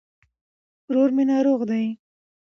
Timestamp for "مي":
1.15-1.23